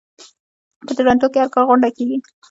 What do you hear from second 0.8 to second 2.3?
په تورنټو کې هر کال غونډه کیږي.